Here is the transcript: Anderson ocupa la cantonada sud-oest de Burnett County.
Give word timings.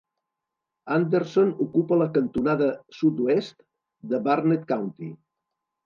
Anderson 0.95 1.51
ocupa 1.67 2.01
la 2.03 2.09
cantonada 2.17 2.73
sud-oest 3.03 3.57
de 4.15 4.25
Burnett 4.29 4.69
County. 4.77 5.17